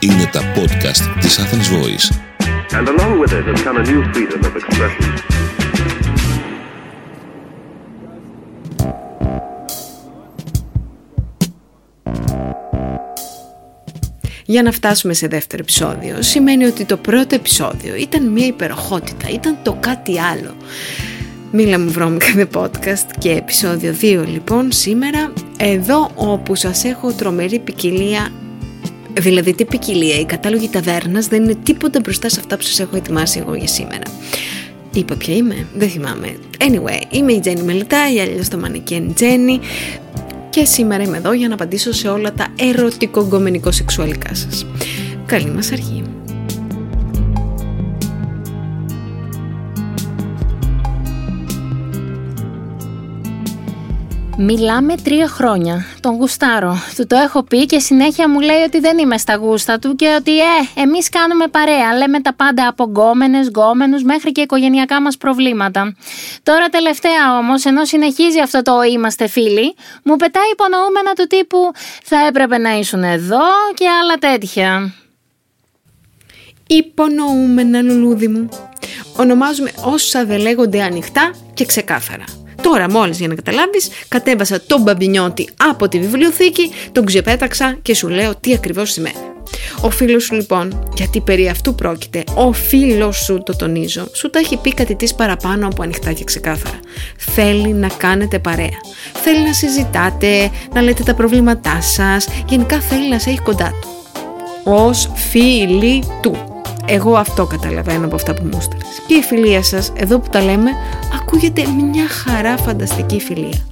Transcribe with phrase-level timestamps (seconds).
[0.00, 2.10] Είναι τα podcast της Athens Voice.
[2.72, 5.36] And along with it has come a new freedom of expression.
[14.44, 19.58] Για να φτάσουμε σε δεύτερο επεισόδιο σημαίνει ότι το πρώτο επεισόδιο ήταν μια υπεροχότητα, ήταν
[19.62, 20.56] το κάτι άλλο.
[21.52, 27.58] Μίλα μου βρώμικα the podcast και επεισόδιο 2 λοιπόν σήμερα εδώ όπου σας έχω τρομερή
[27.58, 28.30] ποικιλία
[29.20, 32.96] Δηλαδή τι ποικιλία, η κατάλογη ταβέρνας δεν είναι τίποτα μπροστά σε αυτά που σας έχω
[32.96, 34.02] ετοιμάσει εγώ για σήμερα.
[34.92, 36.36] Είπα ποια είμαι, δεν θυμάμαι.
[36.58, 39.60] Anyway, είμαι η Τζέννη Μελιτά, ή αλλιώς το μανικέν Τζέννη
[40.50, 44.66] και σήμερα είμαι εδώ για να απαντήσω σε όλα τα ερωτικο-γκομενικο-σεξουαλικά σας.
[45.26, 46.05] Καλή μας αρχή.
[54.38, 55.86] Μιλάμε τρία χρόνια.
[56.00, 56.76] Τον γουστάρω.
[56.96, 60.14] Του το έχω πει και συνέχεια μου λέει ότι δεν είμαι στα γούστα του και
[60.18, 61.96] ότι ε, εμείς κάνουμε παρέα.
[61.96, 65.96] Λέμε τα πάντα από γκόμενες, γκόμενους μέχρι και οικογενειακά μας προβλήματα.
[66.42, 71.72] Τώρα τελευταία όμως, ενώ συνεχίζει αυτό το είμαστε φίλοι, μου πετάει υπονοούμενα του τύπου
[72.04, 74.94] θα έπρεπε να ήσουν εδώ και άλλα τέτοια.
[76.66, 78.48] Υπονοούμενα λουλούδι μου.
[79.16, 82.24] Ονομάζουμε όσα δεν λέγονται ανοιχτά και ξεκάθαρα.
[82.70, 88.08] Τώρα μόλις για να καταλάβεις κατέβασα τον μπαμπινιώτη από τη βιβλιοθήκη, τον ξεπέταξα και σου
[88.08, 89.16] λέω τι ακριβώς σημαίνει.
[89.80, 94.38] Ο φίλος σου λοιπόν, γιατί περί αυτού πρόκειται, ο φίλος σου το τονίζω, σου το
[94.38, 96.80] έχει πει κάτι της παραπάνω από ανοιχτά και ξεκάθαρα.
[97.16, 98.78] Θέλει να κάνετε παρέα.
[99.22, 103.88] Θέλει να συζητάτε, να λέτε τα προβλήματά σας, γενικά θέλει να σε έχει κοντά του.
[104.64, 106.36] Ως φίλη του.
[106.88, 109.02] Εγώ αυτό καταλαβαίνω από αυτά που μου στέλνεις.
[109.06, 110.70] Και η φιλία σας, εδώ που τα λέμε,
[111.26, 113.66] ακούγεται μια χαρά φανταστική φιλία.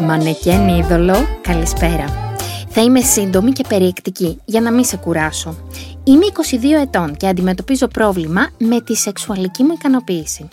[0.00, 2.04] Μανεκέν είδωλο, καλησπέρα.
[2.68, 5.56] Θα είμαι σύντομη και περιεκτική για να μην σε κουράσω.
[6.04, 6.26] Είμαι
[6.78, 10.48] 22 ετών και αντιμετωπίζω πρόβλημα με τη σεξουαλική μου ικανοποίηση.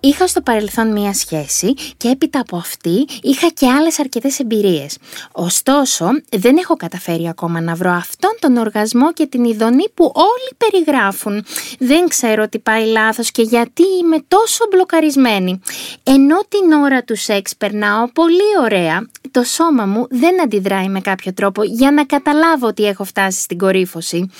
[0.00, 4.98] Είχα στο παρελθόν μία σχέση και έπειτα από αυτή είχα και άλλες αρκετές εμπειρίες.
[5.32, 10.56] Ωστόσο, δεν έχω καταφέρει ακόμα να βρω αυτόν τον οργασμό και την ειδονή που όλοι
[10.56, 11.44] περιγράφουν.
[11.78, 15.60] Δεν ξέρω τι πάει λάθος και γιατί είμαι τόσο μπλοκαρισμένη.
[16.02, 21.32] Ενώ την ώρα του σεξ περνάω πολύ ωραία, το σώμα μου δεν αντιδράει με κάποιο
[21.32, 24.30] τρόπο για να καταλάβω ότι έχω φτάσει στην κορύφωση.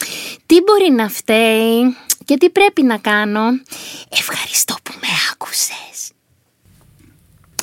[0.46, 3.40] Τι μπορεί να φταίει; Και τι πρέπει να κάνω;
[4.08, 6.12] Ευχαριστώ που με άκουσες.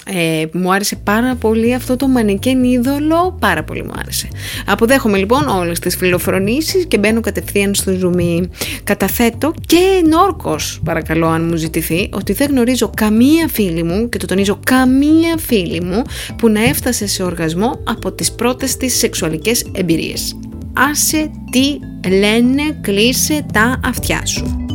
[0.08, 4.28] Ε, μου άρεσε πάρα πολύ αυτό το μανικέν είδωλο, πάρα πολύ μου άρεσε.
[4.66, 8.50] Αποδέχομαι λοιπόν όλες τις φιλοφρονήσεις και μπαίνω κατευθείαν στο ζουμί.
[8.84, 14.26] Καταθέτω και νόρκος παρακαλώ αν μου ζητηθεί ότι δεν γνωρίζω καμία φίλη μου και το
[14.26, 16.02] τονίζω καμία φίλη μου
[16.38, 20.36] που να έφτασε σε οργασμό από τις πρώτες της σεξουαλικές εμπειρίες.
[20.78, 24.66] Άσε τι λένε, κλείσε τα αυτιά σου.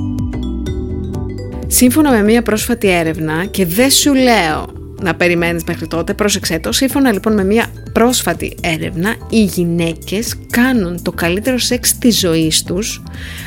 [1.66, 4.66] Σύμφωνα με μία πρόσφατη έρευνα και δεν σου λέω
[5.02, 6.72] να περιμένεις μέχρι τότε, πρόσεξέ το.
[6.72, 13.02] Σύμφωνα λοιπόν με μια πρόσφατη έρευνα, οι γυναίκες κάνουν το καλύτερο σεξ της ζωής τους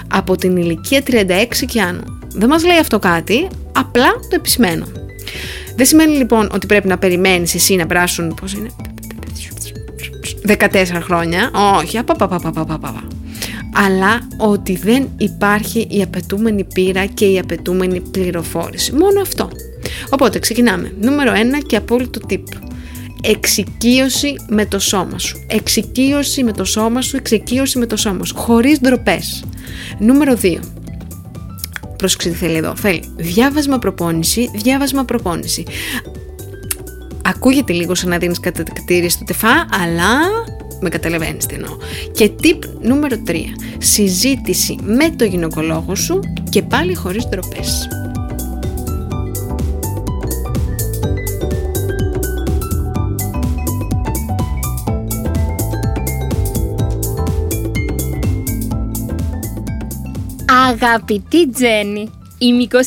[0.07, 1.21] από την ηλικία 36
[1.65, 2.03] και άνω.
[2.27, 4.85] Δεν μας λέει αυτό κάτι, απλά το επισημαίνω.
[5.75, 8.69] Δεν σημαίνει λοιπόν ότι πρέπει να περιμένεις εσύ να περάσουν, πώς είναι,
[10.47, 13.03] 14 χρόνια, όχι, απαπαπαπαπαπαπα
[13.73, 18.93] αλλά ότι δεν υπάρχει η απαιτούμενη πείρα και η απαιτούμενη πληροφόρηση.
[18.93, 19.49] Μόνο αυτό.
[20.09, 20.93] Οπότε ξεκινάμε.
[21.01, 21.35] Νούμερο 1
[21.67, 22.43] και απόλυτο tip.
[23.21, 25.45] Εξοικείωση με το σώμα σου.
[25.47, 28.35] Εξοικείωση με το σώμα σου, εξοικείωση με το σώμα σου.
[28.35, 29.43] Χωρίς ντροπές.
[29.99, 30.59] Νούμερο 2.
[31.97, 32.75] Πρόσεξε τι θέλει εδώ.
[32.75, 35.63] Θέλει διάβασμα προπόνηση, διάβασμα προπόνηση.
[37.25, 40.19] Ακούγεται λίγο σαν να δίνεις κατακτήρια στο τεφά, αλλά
[40.79, 41.77] με καταλαβαίνεις τι εννοώ.
[42.11, 43.35] Και tip νούμερο 3.
[43.77, 46.19] Συζήτηση με το γυναικολόγο σου
[46.49, 47.87] και πάλι χωρίς ντροπές.
[60.69, 62.09] Αγαπητή Τζέννη,
[62.43, 62.77] Είμαι 23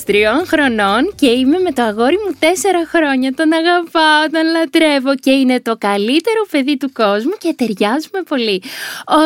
[0.47, 2.44] χρονών και είμαι με το αγόρι μου 4
[2.93, 3.32] χρόνια.
[3.35, 8.62] Τον αγαπάω, τον λατρεύω και είναι το καλύτερο παιδί του κόσμου και ταιριάζουμε πολύ.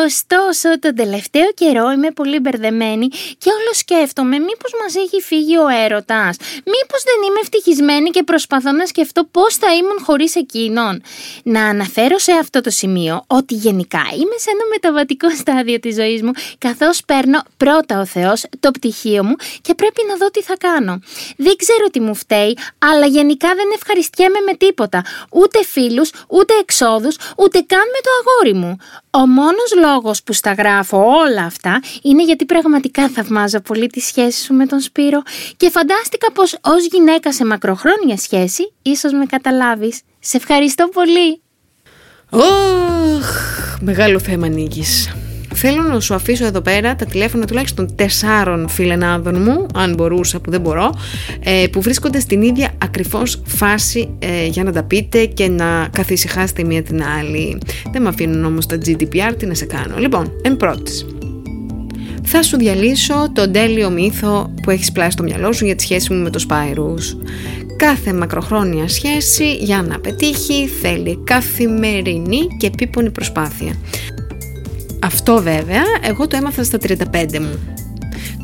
[0.05, 3.07] Ωστόσο, τον τελευταίο καιρό είμαι πολύ μπερδεμένη
[3.37, 6.37] και όλο σκέφτομαι μήπως μας έχει φύγει ο έρωτας.
[6.73, 11.01] Μήπως δεν είμαι ευτυχισμένη και προσπαθώ να σκεφτώ πώς θα ήμουν χωρίς εκείνον.
[11.43, 16.21] Να αναφέρω σε αυτό το σημείο ότι γενικά είμαι σε ένα μεταβατικό στάδιο της ζωής
[16.21, 20.55] μου καθώς παίρνω πρώτα ο Θεός το πτυχίο μου και πρέπει να δω τι θα
[20.57, 20.99] κάνω.
[21.37, 25.03] Δεν ξέρω τι μου φταίει, αλλά γενικά δεν ευχαριστιέμαι με τίποτα.
[25.31, 28.77] Ούτε φίλους, ούτε εξόδους, ούτε καν με το αγόρι μου.
[29.11, 34.43] Ο μόνος λόγος που στα γράφω όλα αυτά είναι γιατί πραγματικά θαυμάζω πολύ τη σχέση
[34.43, 35.21] σου με τον Σπύρο
[35.57, 40.01] και φαντάστηκα πως ως γυναίκα σε μακροχρόνια σχέση ίσως με καταλάβεις.
[40.19, 41.41] Σε ευχαριστώ πολύ.
[42.29, 43.27] Ωχ,
[43.81, 45.09] μεγάλο θέμα νίκης.
[45.53, 50.51] Θέλω να σου αφήσω εδώ πέρα τα τηλέφωνα τουλάχιστον τεσσάρων φιλενάδων μου, αν μπορούσα που
[50.51, 50.95] δεν μπορώ,
[51.43, 56.63] ε, που βρίσκονται στην ίδια ακριβώς φάση ε, για να τα πείτε και να καθησυχάσετε
[56.63, 57.57] μία την άλλη.
[57.91, 59.97] Δεν με αφήνουν όμως τα GDPR, τι να σε κάνω.
[59.97, 61.05] Λοιπόν, εν πρώτης,
[62.23, 66.13] θα σου διαλύσω τον τέλειο μύθο που έχεις πλάσει στο μυαλό σου για τη σχέση
[66.13, 67.17] μου με το Σπάιρους.
[67.77, 73.73] Κάθε μακροχρόνια σχέση για να πετύχει θέλει καθημερινή και επίπονη προσπάθεια.
[75.03, 77.59] Αυτό βέβαια εγώ το έμαθα στα 35 μου.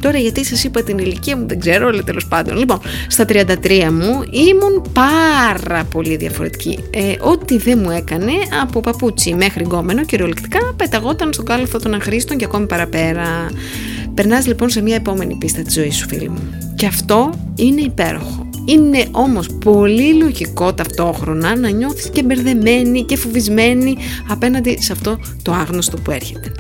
[0.02, 2.58] Τώρα γιατί σας είπα την ηλικία μου δεν ξέρω, αλλά τέλος πάντων.
[2.58, 6.80] Λοιπόν, στα 33 μου ήμουν πάρα πολύ διαφορετική.
[6.90, 8.32] Ε, ό,τι δεν μου έκανε,
[8.62, 13.50] από παπούτσι μέχρι γκόμενο, κυριολεκτικά πεταγόταν στον κάλαθο των αχρήστων και ακόμη παραπέρα.
[14.14, 16.50] Περνάς λοιπόν σε μια επόμενη πίστα της ζωής σου φίλοι μου.
[16.76, 18.47] Και αυτό είναι υπέροχο.
[18.68, 23.98] Είναι όμως πολύ λογικό ταυτόχρονα να νιώθεις και μπερδεμένη και φοβισμένη
[24.30, 26.52] απέναντι σε αυτό το άγνωστο που έρχεται.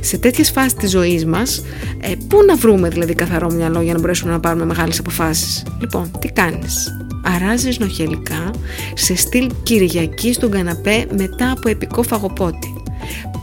[0.00, 1.62] Σε τέτοιες φάσεις της ζωής μας,
[2.00, 6.10] ε, πού να βρούμε δηλαδή καθαρό μυαλό για να μπορέσουμε να πάρουμε μεγάλες αποφάσεις; Λοιπόν,
[6.18, 8.50] τι κάνεις; Αράζεις νοχελικά
[8.94, 12.73] σε στυλ Κυριακή στον καναπέ μετά από επικό φαγοπότη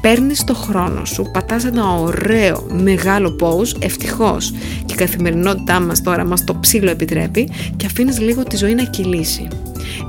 [0.01, 4.53] παίρνεις το χρόνο σου, πατάς ένα ωραίο μεγάλο pose, ευτυχώς
[4.85, 8.83] και η καθημερινότητά μας τώρα μας το ψήλο επιτρέπει και αφήνεις λίγο τη ζωή να
[8.83, 9.47] κυλήσει.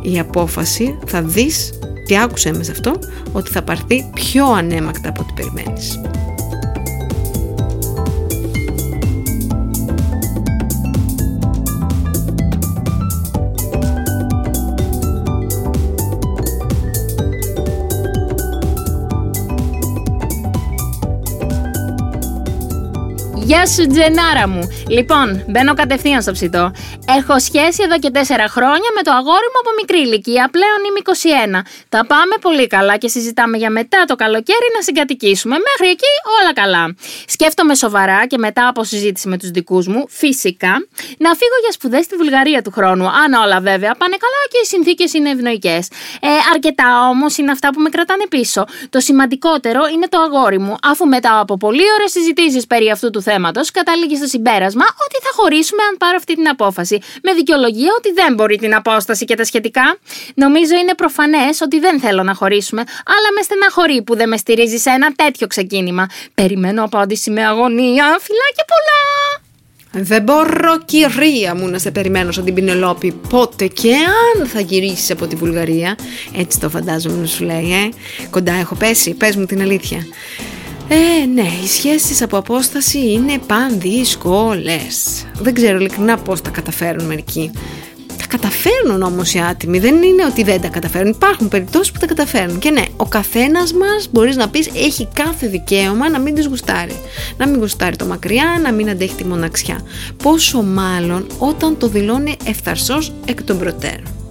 [0.03, 1.73] Η απόφαση θα δεις
[2.07, 2.99] και άκουσε με σε αυτό
[3.33, 6.01] ότι θα πάρθει πιο ανέμακτα από ό,τι περιμένεις.
[23.45, 24.69] Γεια σου, Τζενάρα μου.
[24.89, 26.73] Λοιπόν, μπαίνω κατευθείαν στο ψητό.
[27.19, 28.19] Έχω σχέση εδώ και 4
[28.49, 30.49] χρόνια με το αγόρι μου από μικρή ηλικία.
[30.57, 31.01] Πλέον είμαι
[31.61, 31.63] 21.
[31.89, 35.57] Τα πάμε πολύ καλά και συζητάμε για μετά το καλοκαίρι να συγκατοικήσουμε.
[35.69, 36.95] Μέχρι εκεί όλα καλά.
[37.27, 40.73] Σκέφτομαι σοβαρά και μετά από συζήτηση με τους δικούς μου, φυσικά,
[41.19, 43.07] να φύγω για σπουδές στη Βουλγαρία του χρόνου.
[43.09, 45.89] Αν όλα βέβαια πάνε καλά και οι συνθήκες είναι ευνοϊκές.
[46.21, 48.65] Ε, αρκετά όμως είναι αυτά που με κρατάνε πίσω.
[48.91, 53.23] Το σημαντικότερο είναι το αγόρι μου, αφού μετά από πολύ ωραίες συζητήσεις περί αυτού του
[53.23, 56.99] θέματος θέματος καταλήγει στο συμπέρασμα ότι θα χωρίσουμε αν πάρω αυτή την απόφαση.
[57.23, 59.99] Με δικαιολογία ότι δεν μπορεί την απόσταση και τα σχετικά.
[60.35, 62.83] Νομίζω είναι προφανές ότι δεν θέλω να χωρίσουμε,
[63.15, 66.07] αλλά με στεναχωρεί που δεν με στηρίζει σε ένα τέτοιο ξεκίνημα.
[66.35, 68.05] Περιμένω απάντηση με αγωνία.
[68.27, 69.01] Φιλάκια πολλά!
[69.95, 75.11] Δεν μπορώ κυρία μου να σε περιμένω σαν την Πινελόπη πότε και αν θα γυρίσεις
[75.11, 75.97] από τη Βουλγαρία
[76.37, 77.89] Έτσι το φαντάζομαι να σου λέει ε
[78.31, 80.07] Κοντά έχω πέσει, πες μου την αλήθεια
[80.89, 85.27] ε, ναι, οι σχέσεις από απόσταση είναι πανδύσκολες.
[85.41, 87.51] Δεν ξέρω ειλικρινά πώς τα καταφέρουν μερικοί.
[88.19, 91.11] Τα καταφέρνουν όμως οι άτιμοι, δεν είναι ότι δεν τα καταφέρουν.
[91.11, 92.59] Υπάρχουν περιπτώσεις που τα καταφέρνουν.
[92.59, 96.97] Και ναι, ο καθένας μας μπορείς να πεις έχει κάθε δικαίωμα να μην τις γουστάρει.
[97.37, 99.81] Να μην γουστάρει το μακριά, να μην αντέχει τη μοναξιά.
[100.23, 104.22] Πόσο μάλλον όταν το δηλώνει ευθαρσός εκ των προτέρων.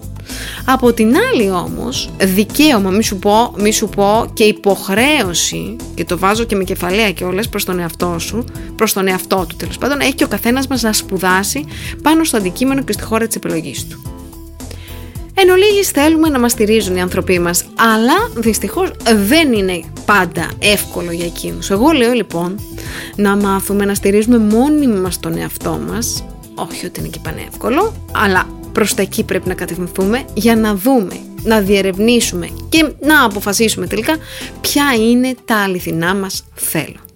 [0.66, 6.18] Από την άλλη όμως, δικαίωμα, μη σου πω, μη σου πω και υποχρέωση, και το
[6.18, 9.78] βάζω και με κεφαλαία και όλες προς τον εαυτό σου, προς τον εαυτό του τέλος
[9.78, 11.66] πάντων, έχει και ο καθένας μας να σπουδάσει
[12.04, 14.02] πάνω στο αντικείμενο και στη χώρα της επιλογής του.
[15.34, 18.92] Εν ολίγης θέλουμε να μας στηρίζουν οι άνθρωποι μας, αλλά δυστυχώς
[19.28, 21.70] δεν είναι πάντα εύκολο για εκείνους.
[21.70, 22.60] Εγώ λέω λοιπόν
[23.16, 26.24] να μάθουμε να στηρίζουμε μόνοι μας τον εαυτό μας,
[26.56, 31.20] όχι ότι είναι και πανεύκολο, αλλά προς τα εκεί πρέπει να κατευθυνθούμε για να δούμε,
[31.44, 34.18] να διερευνήσουμε και να αποφασίσουμε τελικά
[34.62, 37.11] ποια είναι τα αληθινά μας θέλω.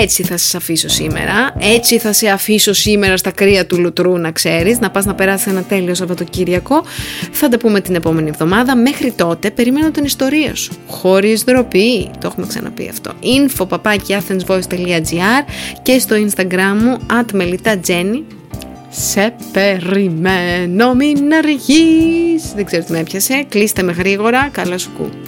[0.00, 4.30] Έτσι θα σας αφήσω σήμερα, έτσι θα σε αφήσω σήμερα στα κρύα του Λουτρού να
[4.30, 6.84] ξέρεις, να πας να περάσεις ένα τέλειο Σαββατοκύριακο.
[7.32, 8.76] Θα τα πούμε την επόμενη εβδομάδα.
[8.76, 10.72] Μέχρι τότε περιμένω την ιστορία σου.
[10.86, 13.12] Χωρίς ντροπή, το έχουμε ξαναπεί αυτό.
[13.22, 13.66] info
[15.82, 18.22] και στο Instagram μου at Jenny.
[18.90, 22.52] Σε περιμένω, μην αργείς.
[22.54, 23.44] Δεν ξέρω τι με έπιασε.
[23.48, 24.48] Κλείστε με γρήγορα.
[24.52, 25.27] Καλά σου κου.